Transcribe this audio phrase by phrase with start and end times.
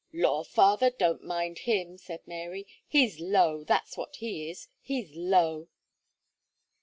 [0.13, 0.43] "Law!
[0.43, 2.65] father, don't mind him," said Mary.
[2.87, 5.67] "He's low, that's what he is he's low."